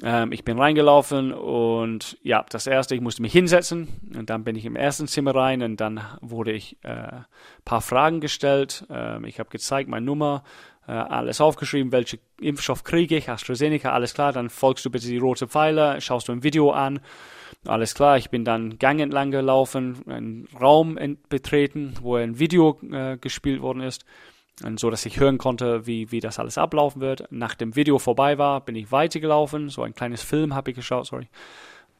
Ähm, 0.03 0.31
ich 0.31 0.45
bin 0.45 0.59
reingelaufen 0.59 1.33
und 1.33 2.19
ja, 2.23 2.45
das 2.49 2.67
erste, 2.69 2.95
ich 2.95 3.01
musste 3.01 3.23
mich 3.23 3.33
hinsetzen 3.33 3.89
und 4.17 4.31
dann 4.31 4.45
bin 4.45 4.55
ich 4.55 4.65
im 4.65 4.77
ersten 4.77 5.09
Zimmer 5.09 5.35
rein 5.35 5.63
und 5.63 5.81
dann 5.81 6.01
wurde 6.21 6.53
ich 6.53 6.77
äh, 6.85 7.23
paar 7.65 7.81
Fragen 7.81 8.21
gestellt. 8.21 8.87
Ähm, 8.91 9.25
ich 9.25 9.41
habe 9.41 9.51
gezeigt, 9.51 9.89
meine 9.89 10.07
Nummer, 10.07 10.45
alles 10.93 11.41
aufgeschrieben, 11.41 11.93
welche 11.93 12.19
Impfstoff 12.41 12.85
kriege 12.85 13.17
ich, 13.17 13.29
AstraZeneca, 13.29 13.93
alles 13.93 14.15
klar. 14.15 14.33
Dann 14.33 14.49
folgst 14.49 14.85
du 14.85 14.91
bitte 14.91 15.07
die 15.07 15.19
rote 15.19 15.49
Pfeile, 15.49 16.01
schaust 16.01 16.29
du 16.29 16.33
ein 16.33 16.43
Video 16.43 16.71
an 16.71 17.01
alles 17.67 17.95
klar, 17.95 18.17
ich 18.17 18.31
bin 18.31 18.45
dann 18.45 18.79
Gang 18.79 19.01
entlang 19.01 19.31
gelaufen, 19.31 20.03
einen 20.07 20.49
Raum 20.59 20.99
betreten, 21.29 21.95
wo 22.01 22.17
ein 22.17 22.39
Video 22.39 22.79
äh, 22.91 23.17
gespielt 23.19 23.61
worden 23.63 23.83
ist, 23.83 24.05
und 24.65 24.81
so 24.81 24.91
dass 24.91 25.07
ich 25.07 25.21
hören 25.21 25.39
konnte, 25.39 25.87
wie, 25.87 26.11
wie 26.11 26.21
das 26.21 26.39
alles 26.39 26.59
ablaufen 26.59 27.01
wird. 27.01 27.31
Nach 27.31 27.55
dem 27.55 27.77
Video 27.77 27.99
vorbei 27.99 28.39
war, 28.39 28.61
bin 28.61 28.77
ich 28.77 28.93
weitergelaufen, 28.93 29.69
so 29.69 29.83
ein 29.83 29.95
kleines 29.95 30.23
Film 30.23 30.55
habe 30.55 30.71
ich 30.71 30.77
geschaut, 30.77 31.07
sorry. 31.07 31.29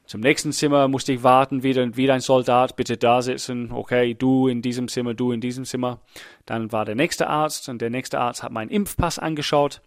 Zum 0.09 0.23
nächsten 0.23 0.53
Zimmer 0.53 0.89
musste 0.89 1.13
ich 1.13 1.23
warten, 1.23 1.63
wieder, 1.63 1.95
wieder 1.99 2.15
ein 2.15 2.21
Soldat, 2.21 2.77
bitte 2.77 2.97
da 2.97 3.21
sitzen, 3.21 3.71
okay, 3.73 4.15
du 4.15 4.49
in 4.49 4.63
diesem 4.63 4.89
Zimmer, 4.89 5.13
du 5.13 5.33
in 5.33 5.43
diesem 5.43 5.67
Zimmer. 5.67 6.01
Dann 6.47 6.73
war 6.73 6.87
der 6.87 6.95
nächste 6.95 7.27
Arzt 7.27 7.69
und 7.69 7.83
der 7.83 7.91
nächste 7.91 8.19
Arzt 8.19 8.43
hat 8.43 8.51
meinen 8.51 8.71
Impfpass 8.71 9.19
angeschaut 9.19 9.83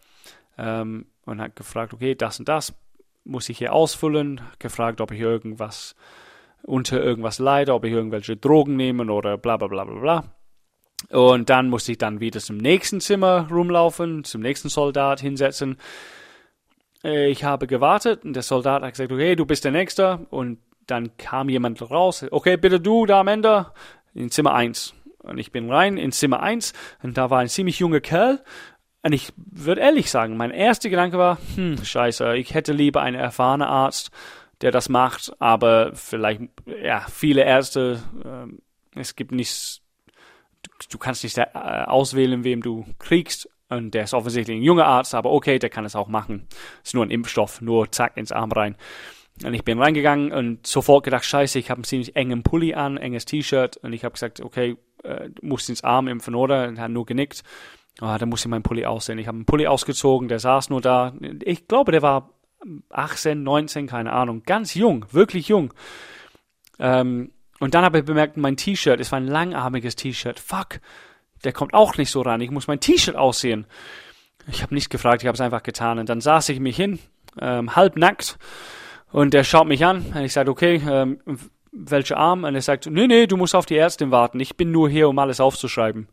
ähm, 0.60 1.08
und 1.26 1.42
hat 1.42 1.56
gefragt, 1.56 1.96
okay, 1.96 2.14
das 2.14 2.38
und 2.38 2.48
das, 2.48 2.76
muss 3.24 3.50
ich 3.50 3.58
hier 3.58 3.74
ausfüllen, 3.74 4.42
gefragt, 4.60 5.02
ob 5.02 5.12
ich 5.12 5.20
irgendwas 5.20 5.96
unter 6.62 7.02
irgendwas 7.02 7.40
leide, 7.40 7.74
ob 7.74 7.84
ich 7.84 7.92
irgendwelche 7.92 8.38
Drogen 8.38 8.76
nehme 8.76 9.12
oder 9.12 9.40
bla 9.40 9.58
bla 9.58 9.70
bla 9.70 9.86
bla 9.86 10.00
bla. 10.00 10.24
Und 11.10 11.50
dann 11.50 11.68
musste 11.68 11.94
ich 11.94 11.98
dann 11.98 12.20
wieder 12.20 12.40
zum 12.40 12.58
nächsten 12.58 13.02
Zimmer 13.02 13.48
rumlaufen, 13.50 14.24
zum 14.24 14.42
nächsten 14.42 14.70
Soldat 14.70 15.20
hinsetzen. 15.20 15.78
Äh, 17.04 17.30
ich 17.30 17.44
habe 17.44 17.68
gewartet 17.68 18.26
und 18.26 18.34
der 18.34 18.44
Soldat 18.44 18.84
hat 18.84 18.92
gesagt, 18.92 19.12
okay, 19.12 19.36
du 19.36 19.46
bist 19.46 19.66
der 19.66 19.72
Nächste. 19.72 20.26
Und 20.30 20.60
dann 20.88 21.16
kam 21.18 21.50
jemand 21.50 21.82
raus, 21.90 22.26
okay, 22.32 22.58
bitte 22.58 22.80
du 22.80 23.06
da 23.06 23.22
am 23.22 23.28
Ende 23.28 23.68
in 24.14 24.32
Zimmer 24.32 24.54
1. 24.54 24.94
Und 25.20 25.38
ich 25.38 25.52
bin 25.52 25.72
rein 25.72 25.98
in 25.98 26.12
Zimmer 26.12 26.42
1 26.42 26.74
und 27.04 27.16
da 27.16 27.30
war 27.30 27.40
ein 27.40 27.48
ziemlich 27.48 27.78
junger 27.78 28.00
Kerl 28.00 28.44
und 29.04 29.14
ich 29.14 29.34
würde 29.36 29.82
ehrlich 29.82 30.12
sagen, 30.12 30.38
mein 30.38 30.52
erster 30.52 30.90
Gedanke 30.90 31.18
war, 31.18 31.40
hm, 31.56 31.84
scheiße, 31.84 32.36
ich 32.38 32.54
hätte 32.54 32.74
lieber 32.74 33.02
einen 33.02 33.16
erfahrenen 33.16 33.68
Arzt, 33.68 34.12
der 34.62 34.72
das 34.72 34.90
macht, 34.90 35.34
aber 35.40 35.92
vielleicht, 35.96 36.42
ja, 36.84 37.06
viele 37.12 37.44
Ärzte, 37.44 38.04
äh, 38.24 39.00
es 39.00 39.16
gibt 39.16 39.32
nichts, 39.32 39.82
du, 40.62 40.70
du 40.92 40.98
kannst 41.00 41.24
nicht 41.24 41.38
äh, 41.38 41.46
auswählen, 41.54 42.44
wem 42.44 42.62
du 42.62 42.86
kriegst. 43.00 43.50
Und 43.72 43.94
der 43.94 44.04
ist 44.04 44.14
offensichtlich 44.14 44.58
ein 44.58 44.64
junger 44.64 44.86
Arzt, 44.86 45.16
aber 45.16 45.32
okay, 45.32 45.58
der 45.58 45.70
kann 45.70 45.86
es 45.86 45.96
auch 45.96 46.10
machen. 46.10 46.46
Ist 46.84 46.94
nur 46.94 47.06
ein 47.06 47.10
Impfstoff, 47.10 47.62
nur 47.62 47.90
zack 47.90 48.18
ins 48.18 48.34
Arm 48.34 48.52
rein. 48.52 48.76
Und 49.46 49.54
ich 49.54 49.64
bin 49.64 49.82
reingegangen 49.82 50.34
und 50.34 50.68
sofort 50.68 51.06
gedacht, 51.06 51.24
scheiße, 51.24 51.58
ich 51.58 51.70
habe 51.70 51.80
einen 51.80 51.86
ziemlich 51.86 52.18
engen 52.18 52.44
Pulli 52.44 52.74
an, 52.74 52.98
enges 52.98 53.24
T-Shirt. 53.24 53.78
Und 53.78 53.94
ich 53.94 54.04
habe 54.04 54.12
gesagt, 54.12 54.42
okay, 54.42 54.76
äh, 55.06 55.30
musst 55.42 55.70
ins 55.70 55.86
Arm 55.86 56.10
impfen, 56.10 56.36
oder? 56.36 56.68
Und 56.68 56.82
hat 56.82 56.92
nur 56.92 57.06
genickt. 57.06 57.44
Ah, 58.02 58.18
da 58.18 58.26
muss 58.26 58.42
ich 58.42 58.48
meinen 58.48 58.62
Pulli 58.62 58.86
aussehen. 58.86 59.20
Ich 59.20 59.28
habe 59.28 59.38
einen 59.38 59.46
Pulli 59.46 59.68
ausgezogen, 59.68 60.28
der 60.28 60.40
saß 60.40 60.70
nur 60.70 60.82
da. 60.82 61.14
Ich 61.44 61.70
glaube, 61.70 61.94
der 61.94 62.02
war 62.02 62.30
18, 62.90 63.42
19, 63.42 63.88
keine 63.88 64.12
Ahnung. 64.12 64.44
Ganz 64.46 64.74
jung, 64.74 65.06
wirklich 65.12 65.48
jung. 65.48 65.74
Ähm, 66.78 67.32
und 67.62 67.74
dann 67.74 67.86
habe 67.86 68.00
ich 68.00 68.06
bemerkt, 68.06 68.36
mein 68.36 68.58
T-Shirt, 68.58 69.00
es 69.00 69.14
war 69.14 69.20
ein 69.20 69.28
langarmiges 69.28 69.96
T-Shirt. 69.96 70.42
Fuck, 70.42 70.82
der 71.44 71.54
kommt 71.54 71.74
auch 71.74 71.98
nicht 71.98 72.12
so 72.12 72.22
ran. 72.22 72.42
Ich 72.42 72.52
muss 72.52 72.68
mein 72.68 72.80
T-Shirt 72.80 73.16
aussehen. 73.16 73.66
Ich 74.48 74.64
habe 74.64 74.74
nicht 74.74 74.90
gefragt, 74.90 75.22
ich 75.22 75.28
habe 75.28 75.36
es 75.36 75.42
einfach 75.42 75.64
getan. 75.64 76.00
Und 76.00 76.10
dann 76.10 76.22
saß 76.22 76.50
ich 76.50 76.60
mich 76.60 76.76
hin, 76.76 77.00
ähm, 77.40 77.76
halb 77.76 77.96
nackt. 77.98 78.38
Und 79.12 79.34
der 79.34 79.44
schaut 79.44 79.68
mich 79.68 79.86
an. 79.86 80.06
Und 80.14 80.24
ich 80.24 80.34
sage, 80.34 80.50
okay, 80.50 80.82
ähm, 80.90 81.20
welcher 81.72 82.18
Arm? 82.18 82.44
Und 82.44 82.56
er 82.56 82.62
sagt, 82.62 82.88
nee, 82.88 83.08
nee, 83.08 83.28
du 83.28 83.38
musst 83.38 83.56
auf 83.56 83.66
die 83.66 83.78
Ärztin 83.78 84.12
warten. 84.12 84.40
Ich 84.40 84.58
bin 84.58 84.72
nur 84.72 84.90
hier, 84.90 85.10
um 85.10 85.20
alles 85.20 85.40
aufzuschreiben. 85.40 86.08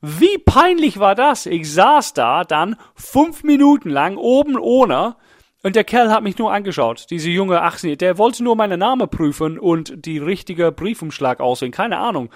Wie 0.00 0.38
peinlich 0.38 0.98
war 0.98 1.14
das? 1.14 1.46
Ich 1.46 1.70
saß 1.72 2.14
da 2.14 2.44
dann 2.44 2.76
fünf 2.94 3.44
Minuten 3.44 3.90
lang 3.90 4.16
oben 4.16 4.58
ohne 4.58 5.16
und 5.62 5.76
der 5.76 5.84
Kerl 5.84 6.10
hat 6.10 6.22
mich 6.22 6.38
nur 6.38 6.52
angeschaut. 6.52 7.06
Diese 7.10 7.28
junge 7.28 7.60
18, 7.60 7.98
der 7.98 8.16
wollte 8.16 8.42
nur 8.42 8.56
meinen 8.56 8.80
Namen 8.80 9.10
prüfen 9.10 9.58
und 9.58 10.06
die 10.06 10.18
richtige 10.18 10.72
Briefumschlag 10.72 11.40
aussehen. 11.40 11.70
Keine 11.70 11.98
Ahnung. 11.98 12.30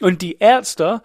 Und 0.00 0.20
die 0.20 0.38
Ärzte, 0.38 1.00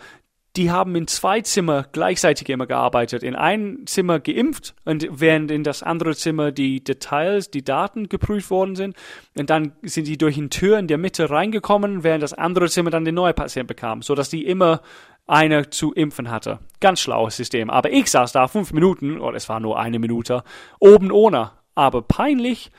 die 0.57 0.69
haben 0.69 0.95
in 0.95 1.07
zwei 1.07 1.41
Zimmer 1.41 1.85
gleichzeitig 1.91 2.49
immer 2.49 2.67
gearbeitet. 2.67 3.23
In 3.23 3.35
ein 3.35 3.83
Zimmer 3.85 4.19
geimpft 4.19 4.75
und 4.83 5.07
während 5.09 5.49
in 5.49 5.63
das 5.63 5.81
andere 5.81 6.13
Zimmer 6.15 6.51
die 6.51 6.83
Details, 6.83 7.51
die 7.51 7.63
Daten 7.63 8.09
geprüft 8.09 8.49
worden 8.49 8.75
sind. 8.75 8.95
Und 9.37 9.49
dann 9.49 9.73
sind 9.81 10.07
die 10.07 10.17
durch 10.17 10.37
eine 10.37 10.49
Tür 10.49 10.77
in 10.77 10.87
der 10.87 10.97
Mitte 10.97 11.29
reingekommen, 11.29 12.03
während 12.03 12.21
das 12.21 12.33
andere 12.33 12.69
Zimmer 12.69 12.89
dann 12.89 13.05
den 13.05 13.15
neuen 13.15 13.33
Patient 13.33 13.67
bekam, 13.67 14.01
sodass 14.01 14.29
die 14.29 14.45
immer 14.45 14.81
eine 15.25 15.69
zu 15.69 15.93
impfen 15.93 16.29
hatte. 16.29 16.59
Ganz 16.81 16.99
schlaues 16.99 17.37
System. 17.37 17.69
Aber 17.69 17.89
ich 17.89 18.11
saß 18.11 18.33
da 18.33 18.49
fünf 18.49 18.73
Minuten, 18.73 19.21
oder 19.21 19.37
es 19.37 19.47
war 19.47 19.61
nur 19.61 19.79
eine 19.79 19.99
Minute, 19.99 20.43
oben 20.79 21.11
ohne. 21.11 21.51
Aber 21.75 22.01
peinlich. 22.01 22.71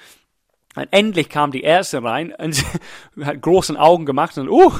Und 0.76 0.88
endlich 0.90 1.30
kam 1.30 1.52
die 1.52 1.62
erste 1.62 2.02
rein 2.02 2.34
und 2.36 2.62
hat 3.24 3.40
großen 3.40 3.78
Augen 3.78 4.04
gemacht 4.04 4.36
und, 4.36 4.50
uh, 4.50 4.72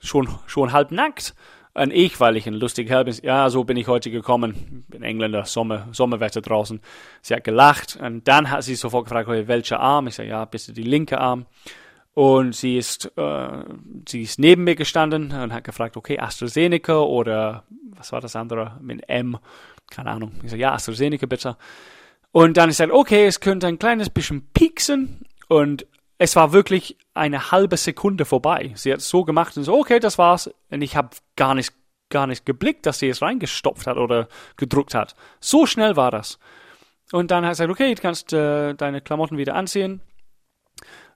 schon, 0.00 0.28
schon 0.46 0.72
halb 0.72 0.90
nackt. 0.90 1.34
Und 1.76 1.92
ich, 1.92 2.18
weil 2.20 2.38
ich 2.38 2.46
ein 2.46 2.54
lustiger 2.54 2.88
Kerl 2.88 3.04
bin, 3.04 3.14
ja, 3.22 3.50
so 3.50 3.62
bin 3.64 3.76
ich 3.76 3.86
heute 3.86 4.10
gekommen. 4.10 4.86
Bin 4.88 5.02
Engländer, 5.02 5.44
Sommer, 5.44 5.88
Sommerwetter 5.92 6.40
draußen. 6.40 6.80
Sie 7.20 7.34
hat 7.34 7.44
gelacht 7.44 7.98
und 8.00 8.26
dann 8.26 8.50
hat 8.50 8.62
sie 8.64 8.76
sofort 8.76 9.04
gefragt, 9.04 9.28
welcher 9.28 9.78
Arm? 9.78 10.06
Ich 10.06 10.14
sage, 10.14 10.30
ja, 10.30 10.46
bist 10.46 10.68
du 10.68 10.72
die 10.72 10.84
linke 10.84 11.20
Arm? 11.20 11.44
Und 12.14 12.54
sie 12.54 12.78
ist, 12.78 13.12
äh, 13.18 13.48
sie 14.08 14.22
ist 14.22 14.38
neben 14.38 14.64
mir 14.64 14.74
gestanden 14.74 15.30
und 15.32 15.52
hat 15.52 15.64
gefragt, 15.64 15.98
okay, 15.98 16.18
AstraZeneca 16.18 16.98
oder 16.98 17.64
was 17.94 18.10
war 18.10 18.22
das 18.22 18.36
andere 18.36 18.78
mit 18.80 19.06
M? 19.10 19.36
Keine 19.90 20.12
Ahnung. 20.12 20.32
Ich 20.44 20.50
sage, 20.52 20.62
ja, 20.62 20.72
AstraZeneca 20.72 21.26
bitte. 21.26 21.58
Und 22.32 22.56
dann 22.56 22.70
ist 22.70 22.80
er, 22.80 22.90
okay, 22.90 23.26
es 23.26 23.40
könnte 23.40 23.66
ein 23.66 23.78
kleines 23.78 24.08
bisschen 24.08 24.48
pieksen. 24.54 25.26
Und 25.48 25.86
es 26.18 26.36
war 26.36 26.52
wirklich 26.52 26.96
eine 27.14 27.50
halbe 27.50 27.76
Sekunde 27.76 28.24
vorbei. 28.24 28.72
Sie 28.74 28.92
hat 28.92 29.00
es 29.00 29.08
so 29.08 29.24
gemacht 29.24 29.56
und 29.56 29.64
so, 29.64 29.78
okay, 29.78 30.00
das 30.00 30.18
war's. 30.18 30.50
Und 30.70 30.82
ich 30.82 30.96
habe 30.96 31.10
gar 31.36 31.54
nicht, 31.54 31.72
gar 32.08 32.26
nicht 32.26 32.46
geblickt, 32.46 32.86
dass 32.86 32.98
sie 32.98 33.08
es 33.08 33.22
reingestopft 33.22 33.86
hat 33.86 33.98
oder 33.98 34.28
gedruckt 34.56 34.94
hat. 34.94 35.14
So 35.40 35.66
schnell 35.66 35.96
war 35.96 36.10
das. 36.10 36.38
Und 37.12 37.30
dann 37.30 37.44
hat 37.44 37.56
sie 37.56 37.64
gesagt, 37.64 37.80
okay, 37.80 37.94
du 37.94 38.02
kannst 38.02 38.32
äh, 38.32 38.74
deine 38.74 39.00
Klamotten 39.00 39.36
wieder 39.38 39.54
anziehen. 39.54 40.00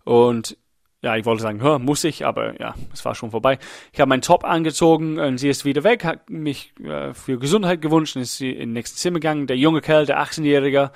Und 0.05 0.57
ja, 1.03 1.17
ich 1.17 1.25
wollte 1.25 1.43
sagen, 1.43 1.63
hör, 1.63 1.79
muss 1.79 2.05
ich, 2.05 2.27
aber 2.27 2.61
ja, 2.61 2.75
es 2.93 3.05
war 3.07 3.15
schon 3.15 3.31
vorbei. 3.31 3.59
Ich 3.93 4.01
habe 4.01 4.09
meinen 4.11 4.21
Top 4.21 4.45
angezogen 4.45 5.19
und 5.19 5.39
sie 5.39 5.49
ist 5.49 5.65
wieder 5.65 5.83
weg, 5.83 6.05
hat 6.05 6.29
mich 6.29 6.75
äh, 6.79 7.15
für 7.15 7.39
Gesundheit 7.39 7.81
gewünscht 7.81 8.17
und 8.17 8.23
ist 8.23 8.37
sie 8.37 8.51
in 8.51 8.75
nächsten 8.75 8.99
Zimmer 8.99 9.19
gegangen. 9.19 9.47
Der 9.47 9.57
junge 9.57 9.81
Kerl, 9.81 10.05
der 10.05 10.21
18-Jährige, 10.21 10.91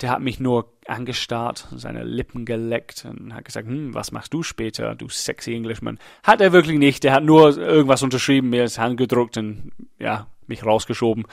der 0.00 0.10
hat 0.10 0.20
mich 0.20 0.40
nur 0.40 0.72
angestarrt, 0.86 1.68
seine 1.74 2.04
Lippen 2.04 2.44
geleckt 2.44 3.06
und 3.08 3.34
hat 3.34 3.44
gesagt, 3.44 3.66
hm, 3.66 3.94
was 3.94 4.12
machst 4.12 4.32
du 4.32 4.42
später, 4.42 4.94
du 4.94 5.08
sexy 5.08 5.54
Englishman? 5.54 5.98
Hat 6.22 6.40
er 6.40 6.52
wirklich 6.52 6.78
nicht, 6.78 7.04
der 7.04 7.12
hat 7.12 7.24
nur 7.24 7.56
irgendwas 7.56 8.02
unterschrieben, 8.02 8.50
mir 8.50 8.62
ins 8.62 8.78
Hand 8.78 8.96
gedruckt 8.96 9.36
und 9.36 9.72
ja, 9.98 10.26
mich 10.46 10.64
rausgeschoben. 10.64 11.24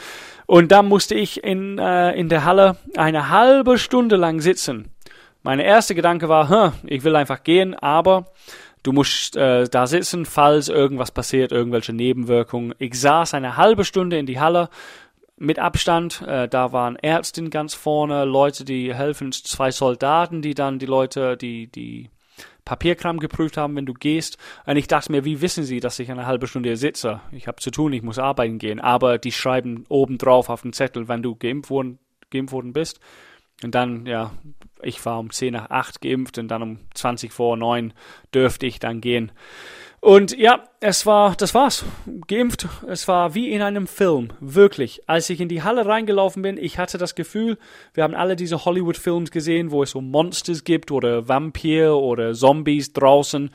Und 0.45 0.71
dann 0.71 0.87
musste 0.87 1.15
ich 1.15 1.43
in, 1.43 1.79
äh, 1.79 2.13
in 2.13 2.29
der 2.29 2.45
Halle 2.45 2.77
eine 2.95 3.29
halbe 3.29 3.77
Stunde 3.77 4.15
lang 4.15 4.41
sitzen. 4.41 4.91
Meine 5.43 5.63
erste 5.63 5.95
Gedanke 5.95 6.29
war, 6.29 6.49
hm, 6.49 6.73
ich 6.85 7.03
will 7.03 7.15
einfach 7.15 7.43
gehen, 7.43 7.73
aber 7.73 8.31
du 8.83 8.91
musst 8.91 9.35
äh, 9.35 9.67
da 9.69 9.87
sitzen, 9.87 10.25
falls 10.25 10.69
irgendwas 10.69 11.11
passiert, 11.11 11.51
irgendwelche 11.51 11.93
Nebenwirkungen. 11.93 12.73
Ich 12.79 12.99
saß 12.99 13.33
eine 13.33 13.57
halbe 13.57 13.85
Stunde 13.85 14.17
in 14.17 14.25
die 14.25 14.39
Halle 14.39 14.69
mit 15.37 15.59
Abstand. 15.59 16.21
Äh, 16.21 16.47
da 16.47 16.71
waren 16.71 16.95
Ärzte 16.95 17.43
ganz 17.49 17.73
vorne, 17.73 18.25
Leute, 18.25 18.65
die 18.65 18.93
helfen, 18.93 19.31
zwei 19.31 19.71
Soldaten, 19.71 20.41
die 20.41 20.53
dann 20.53 20.79
die 20.79 20.85
Leute, 20.85 21.37
die, 21.37 21.67
die 21.67 22.09
Papierkram 22.65 23.19
geprüft 23.19 23.55
haben, 23.55 23.75
wenn 23.75 23.85
du 23.85 23.93
gehst. 23.93 24.37
Und 24.65 24.75
ich 24.75 24.87
dachte 24.87 25.11
mir, 25.11 25.23
wie 25.23 25.41
wissen 25.41 25.63
sie, 25.63 25.79
dass 25.79 25.99
ich 25.99 26.11
eine 26.11 26.25
halbe 26.25 26.47
Stunde 26.47 26.69
hier 26.69 26.77
sitze? 26.77 27.21
Ich 27.31 27.47
habe 27.47 27.61
zu 27.61 27.71
tun, 27.71 27.93
ich 27.93 28.01
muss 28.03 28.19
arbeiten 28.19 28.57
gehen. 28.57 28.79
Aber 28.81 29.17
die 29.17 29.31
schreiben 29.31 29.85
oben 29.87 30.17
drauf 30.17 30.49
auf 30.49 30.63
dem 30.63 30.73
Zettel, 30.73 31.07
wenn 31.07 31.23
du 31.23 31.35
geimpft 31.35 31.69
worden, 31.69 31.99
geimpft 32.29 32.53
worden 32.53 32.73
bist. 32.73 32.99
Und 33.63 33.73
dann, 33.73 34.05
ja, 34.05 34.33
ich 34.81 35.03
war 35.05 35.19
um 35.19 35.31
10 35.31 35.53
nach 35.53 35.69
8 35.69 36.01
geimpft 36.01 36.37
und 36.37 36.49
dann 36.49 36.61
um 36.61 36.79
20 36.93 37.31
vor 37.31 37.57
9 37.57 37.93
dürfte 38.33 38.67
ich 38.67 38.79
dann 38.79 39.01
gehen. 39.01 39.31
Und 39.99 40.37
ja, 40.37 40.63
es 40.79 41.05
war, 41.05 41.35
das 41.35 41.55
war's. 41.55 41.83
Geimpft. 42.27 42.67
Es 42.87 43.07
war 43.07 43.33
wie 43.33 43.51
in 43.51 43.61
einem 43.61 43.87
Film. 43.87 44.29
Wirklich. 44.39 45.01
Als 45.07 45.29
ich 45.29 45.41
in 45.41 45.49
die 45.49 45.63
Halle 45.63 45.85
reingelaufen 45.85 46.43
bin, 46.43 46.57
ich 46.57 46.77
hatte 46.77 46.97
das 46.97 47.15
Gefühl, 47.15 47.57
wir 47.93 48.03
haben 48.03 48.13
alle 48.13 48.35
diese 48.35 48.63
Hollywood-Films 48.63 49.31
gesehen, 49.31 49.71
wo 49.71 49.83
es 49.83 49.91
so 49.91 50.01
Monsters 50.01 50.63
gibt 50.63 50.91
oder 50.91 51.27
Vampir 51.27 51.95
oder 51.95 52.33
Zombies 52.33 52.93
draußen. 52.93 53.49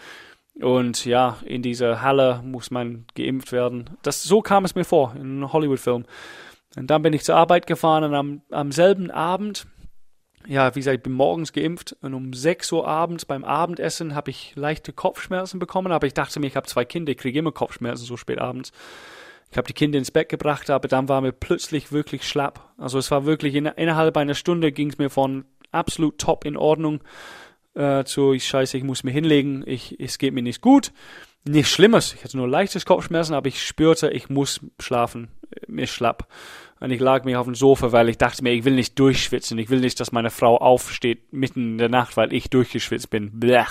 Und 0.61 1.07
ja, 1.07 1.39
in 1.45 1.63
dieser 1.63 2.03
Halle 2.03 2.43
muss 2.45 2.71
man 2.71 3.07
geimpft 3.15 3.53
werden. 3.53 3.91
Das, 4.03 4.23
so 4.23 4.43
kam 4.43 4.65
es 4.65 4.75
mir 4.75 4.85
vor, 4.85 5.15
in 5.15 5.23
einem 5.23 5.53
Hollywood-Film. 5.53 6.05
Und 6.77 6.91
dann 6.91 7.03
bin 7.03 7.13
ich 7.13 7.23
zur 7.25 7.37
Arbeit 7.37 7.67
gefahren 7.67 8.05
und 8.05 8.15
am, 8.15 8.43
am 8.51 8.73
selben 8.73 9.11
Abend 9.11 9.67
ja, 10.47 10.75
wie 10.75 10.81
gesagt, 10.81 10.97
ich 10.97 11.03
bin 11.03 11.13
morgens 11.13 11.53
geimpft 11.53 11.97
und 12.03 12.15
um 12.15 12.33
6 12.33 12.73
Uhr 12.73 12.87
abends 12.87 13.25
beim 13.25 13.45
Abendessen 13.45 14.15
habe 14.15 14.31
ich 14.31 14.53
leichte 14.57 14.93
Kopfschmerzen 14.93 15.59
bekommen, 15.59 15.93
aber 15.93 16.07
ich 16.07 16.15
dachte 16.15 16.41
mir, 16.41 16.47
ich 16.47 16.57
habe 16.57 16.67
zwei 16.67 16.85
Kinder, 16.85 17.13
ich 17.13 17.19
kriege 17.19 17.39
immer 17.39 17.53
Kopfschmerzen 17.53 18.05
so 18.05 18.17
spät 18.17 18.39
abends. 18.39 18.73
Ich 19.51 19.59
habe 19.59 19.67
die 19.67 19.75
Kinder 19.75 19.99
ins 19.99 20.11
Bett 20.11 20.31
gebracht, 20.31 20.71
aber 20.71 20.89
dann 20.89 21.09
war 21.09 21.21
mir 21.21 21.33
plötzlich 21.33 21.93
wirklich 21.93 22.27
schlapp. 22.27 22.73
Also 22.79 22.99
es 22.99 23.11
war 23.11 23.27
wirklich 23.27 23.55
in, 23.55 23.67
innerhalb 23.67 24.17
einer 24.17 24.35
Stunde 24.35 24.73
ging 24.73 24.89
es 24.89 24.99
mir 24.99 25.11
von 25.11 25.45
absolut 25.71 26.19
top 26.19 26.47
in 26.47 26.57
Ordnung 26.57 27.03
äh, 27.75 28.05
zu, 28.05 28.33
ich 28.33 28.47
scheiße, 28.47 28.77
ich 28.77 28.85
muss 28.85 29.05
mir 29.05 29.11
hinlegen, 29.11 29.63
ich, 29.67 29.99
es 30.01 30.19
geht 30.19 30.35
mir 30.35 30.43
nicht 30.43 30.61
gut. 30.63 30.93
Nichts 31.45 31.73
Schlimmes, 31.73 32.15
ich 32.15 32.25
hatte 32.25 32.37
nur 32.37 32.49
leichtes 32.49 32.87
Kopfschmerzen, 32.87 33.35
aber 33.35 33.49
ich 33.49 33.63
spürte, 33.63 34.11
ich 34.11 34.31
muss 34.31 34.61
schlafen, 34.79 35.29
mir 35.67 35.87
schlapp. 35.87 36.29
Und 36.83 36.91
ich 36.91 36.99
lag 36.99 37.23
mir 37.23 37.39
auf 37.39 37.47
dem 37.47 37.55
Sofa, 37.55 37.93
weil 37.93 38.09
ich 38.09 38.19
dachte 38.19 38.43
mir, 38.43 38.51
ich 38.51 38.65
will 38.65 38.75
nicht 38.75 38.99
durchschwitzen. 38.99 39.57
Ich 39.57 39.71
will 39.71 39.79
nicht, 39.79 40.01
dass 40.01 40.11
meine 40.11 40.31
Frau 40.31 40.57
aufsteht 40.57 41.33
mitten 41.33 41.75
in 41.75 41.79
der 41.79 41.89
Nacht, 41.89 42.17
weil 42.17 42.33
ich 42.33 42.51
durchgeschwitzt 42.51 43.09
bin. 43.09 43.39
Blech. 43.39 43.69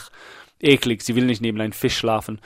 Eklig. 0.62 1.02
Sie 1.02 1.14
will 1.14 1.26
nicht 1.26 1.42
neben 1.42 1.60
einem 1.60 1.74
Fisch 1.74 1.98
schlafen. 1.98 2.40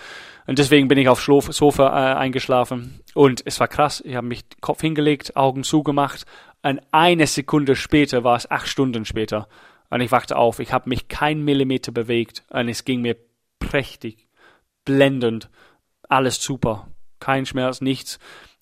Und 0.48 0.58
deswegen 0.58 0.88
bin 0.88 0.98
ich 0.98 1.08
aufs 1.08 1.26
Sofa 1.26 1.90
äh, 1.90 2.16
eingeschlafen. 2.16 3.00
Und 3.14 3.44
es 3.46 3.60
war 3.60 3.68
krass. 3.68 4.02
Ich 4.04 4.16
habe 4.16 4.26
mich 4.26 4.44
Kopf 4.60 4.82
hingelegt, 4.82 5.38
Augen 5.38 5.64
zugemacht. 5.64 6.26
Und 6.64 6.82
eine 6.90 7.28
Sekunde 7.28 7.76
später 7.76 8.24
war 8.24 8.36
es 8.36 8.50
acht 8.50 8.68
Stunden 8.68 9.06
später. 9.06 9.48
Und 9.92 10.02
ich 10.02 10.12
wachte 10.12 10.36
auf. 10.36 10.58
Ich 10.58 10.74
habe 10.74 10.90
mich 10.90 11.10
kein 11.10 11.44
Millimeter 11.44 11.92
bewegt. 11.92 12.44
Und 12.50 12.70
es 12.70 12.86
ging 12.86 13.02
mir 13.02 13.18
prächtig. 13.60 14.28
Blendend. 14.84 15.52
Alles 16.10 16.42
super. 16.42 16.88
Kein 17.20 17.46
Schmerz, 17.46 17.82
nichts 17.82 18.18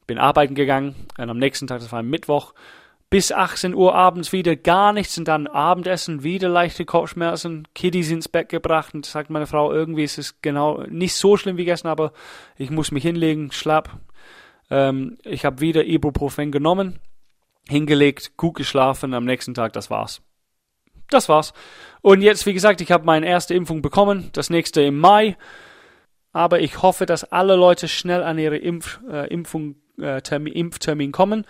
bin 0.08 0.18
arbeiten 0.18 0.56
gegangen 0.56 0.96
und 1.18 1.30
am 1.30 1.38
nächsten 1.38 1.68
Tag, 1.68 1.80
das 1.80 1.92
war 1.92 2.04
Mittwoch, 2.04 2.54
bis 3.14 3.32
18 3.32 3.76
Uhr 3.76 3.94
abends 3.94 4.34
wieder 4.34 4.56
gar 4.56 4.92
nichts 4.92 5.18
und 5.20 5.28
dann 5.28 5.46
Abendessen, 5.46 6.24
wieder 6.24 6.50
leichte 6.50 6.84
Kopfschmerzen, 6.84 7.68
Kiddies 7.76 8.10
ins 8.10 8.28
Bett 8.28 8.50
gebracht 8.50 8.96
und 8.96 9.06
sagt 9.06 9.30
meine 9.30 9.46
Frau, 9.46 9.72
irgendwie 9.72 10.04
ist 10.04 10.18
es 10.18 10.42
genau 10.42 10.82
nicht 10.90 11.14
so 11.14 11.38
schlimm 11.38 11.58
wie 11.58 11.66
gestern, 11.66 11.92
aber 11.92 12.12
ich 12.58 12.72
muss 12.72 12.92
mich 12.92 13.04
hinlegen, 13.04 13.52
schlapp. 13.52 14.00
Ähm, 14.72 15.20
ich 15.24 15.46
habe 15.46 15.62
wieder 15.62 15.86
Ibuprofen 15.86 16.52
genommen, 16.52 17.00
hingelegt, 17.70 18.36
gut 18.36 18.56
geschlafen, 18.56 19.14
am 19.14 19.26
nächsten 19.26 19.54
Tag, 19.54 19.74
das 19.74 19.92
war's. 19.92 20.24
Das 21.12 21.30
war's. 21.30 21.54
Und 22.02 22.24
jetzt, 22.24 22.48
wie 22.48 22.54
gesagt, 22.54 22.82
ich 22.82 22.92
habe 22.92 23.06
meine 23.06 23.28
erste 23.28 23.54
Impfung 23.54 23.84
bekommen, 23.84 24.32
das 24.34 24.50
nächste 24.50 24.82
im 24.82 24.98
Mai. 24.98 25.38
Aber 26.32 26.62
ich 26.62 26.82
hoffe, 26.82 27.06
dass 27.06 27.24
alle 27.26 27.56
Leute 27.56 27.88
schnell 27.88 28.24
an 28.24 28.40
ihre 28.40 28.58
Impf, 28.58 29.00
äh, 29.08 29.28
Impfung 29.28 29.76
äh, 30.00 30.22
Termin, 30.22 30.54
Impftermin 30.54 31.12
kommen. 31.12 31.46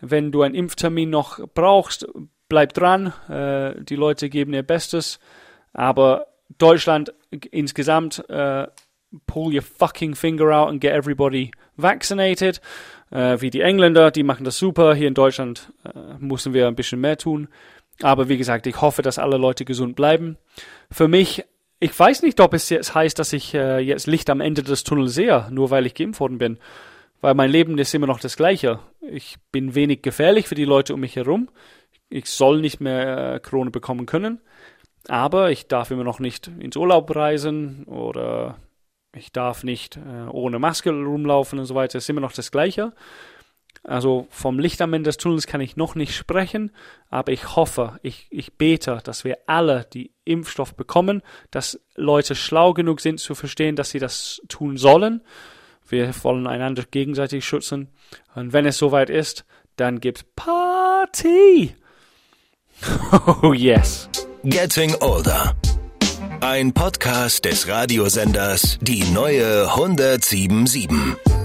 Wenn 0.00 0.32
du 0.32 0.42
einen 0.42 0.54
Impftermin 0.54 1.10
noch 1.10 1.40
brauchst, 1.54 2.06
bleib 2.48 2.74
dran. 2.74 3.12
Äh, 3.28 3.82
die 3.82 3.96
Leute 3.96 4.28
geben 4.28 4.52
ihr 4.52 4.62
Bestes. 4.62 5.18
Aber 5.72 6.26
Deutschland 6.58 7.12
insgesamt, 7.30 8.28
äh, 8.28 8.66
pull 9.26 9.54
your 9.54 9.62
fucking 9.62 10.14
finger 10.14 10.50
out 10.50 10.68
and 10.68 10.80
get 10.80 10.92
everybody 10.92 11.50
vaccinated. 11.76 12.60
Äh, 13.10 13.40
wie 13.40 13.50
die 13.50 13.60
Engländer, 13.60 14.10
die 14.10 14.22
machen 14.22 14.44
das 14.44 14.58
super. 14.58 14.94
Hier 14.94 15.08
in 15.08 15.14
Deutschland 15.14 15.72
äh, 15.84 16.18
müssen 16.18 16.52
wir 16.54 16.66
ein 16.66 16.76
bisschen 16.76 17.00
mehr 17.00 17.16
tun. 17.16 17.48
Aber 18.02 18.28
wie 18.28 18.36
gesagt, 18.36 18.66
ich 18.66 18.80
hoffe, 18.80 19.02
dass 19.02 19.18
alle 19.18 19.38
Leute 19.38 19.64
gesund 19.64 19.96
bleiben. 19.96 20.36
Für 20.90 21.08
mich, 21.08 21.44
ich 21.80 21.98
weiß 21.98 22.22
nicht, 22.22 22.40
ob 22.40 22.52
es 22.52 22.68
jetzt 22.68 22.94
heißt, 22.94 23.18
dass 23.18 23.32
ich 23.32 23.54
äh, 23.54 23.78
jetzt 23.78 24.06
Licht 24.06 24.28
am 24.28 24.40
Ende 24.40 24.62
des 24.62 24.84
Tunnels 24.84 25.14
sehe, 25.14 25.46
nur 25.50 25.70
weil 25.70 25.86
ich 25.86 25.94
geimpft 25.94 26.20
worden 26.20 26.38
bin 26.38 26.58
weil 27.20 27.34
mein 27.34 27.50
Leben 27.50 27.78
ist 27.78 27.94
immer 27.94 28.06
noch 28.06 28.20
das 28.20 28.36
gleiche. 28.36 28.80
Ich 29.00 29.36
bin 29.52 29.74
wenig 29.74 30.02
gefährlich 30.02 30.48
für 30.48 30.54
die 30.54 30.64
Leute 30.64 30.94
um 30.94 31.00
mich 31.00 31.16
herum. 31.16 31.48
Ich 32.08 32.26
soll 32.26 32.60
nicht 32.60 32.80
mehr 32.80 33.34
äh, 33.34 33.40
Krone 33.40 33.70
bekommen 33.70 34.06
können, 34.06 34.40
aber 35.08 35.50
ich 35.50 35.66
darf 35.66 35.90
immer 35.90 36.04
noch 36.04 36.20
nicht 36.20 36.48
ins 36.58 36.76
Urlaub 36.76 37.14
reisen 37.14 37.84
oder 37.84 38.58
ich 39.14 39.32
darf 39.32 39.64
nicht 39.64 39.96
äh, 39.96 40.28
ohne 40.30 40.58
Maske 40.58 40.90
rumlaufen 40.90 41.58
und 41.58 41.66
so 41.66 41.74
weiter. 41.74 41.98
Es 41.98 42.04
ist 42.04 42.10
immer 42.10 42.20
noch 42.20 42.32
das 42.32 42.52
gleiche. 42.52 42.92
Also 43.82 44.26
vom 44.30 44.58
Licht 44.58 44.82
am 44.82 44.94
Ende 44.94 45.08
des 45.08 45.16
Tunnels 45.16 45.46
kann 45.46 45.60
ich 45.60 45.76
noch 45.76 45.94
nicht 45.94 46.14
sprechen, 46.14 46.72
aber 47.08 47.30
ich 47.32 47.54
hoffe, 47.54 48.00
ich, 48.02 48.26
ich 48.30 48.54
bete, 48.54 49.00
dass 49.04 49.24
wir 49.24 49.38
alle 49.46 49.86
die 49.92 50.12
Impfstoff 50.24 50.74
bekommen, 50.74 51.22
dass 51.50 51.80
Leute 51.94 52.34
schlau 52.34 52.72
genug 52.72 53.00
sind 53.00 53.20
zu 53.20 53.34
verstehen, 53.34 53.76
dass 53.76 53.90
sie 53.90 54.00
das 54.00 54.42
tun 54.48 54.76
sollen 54.76 55.22
Wir 55.88 56.12
wollen 56.22 56.46
einander 56.46 56.84
gegenseitig 56.90 57.44
schützen. 57.44 57.88
Und 58.34 58.52
wenn 58.52 58.66
es 58.66 58.78
soweit 58.78 59.10
ist, 59.10 59.44
dann 59.76 60.00
gibt's 60.00 60.24
Party. 60.34 61.74
Oh 63.42 63.54
yes. 63.54 64.08
Getting 64.44 64.94
Older. 65.00 65.54
Ein 66.40 66.72
Podcast 66.74 67.46
des 67.46 67.66
Radiosenders 67.66 68.78
Die 68.82 69.02
neue 69.12 69.62
1077. 69.70 71.35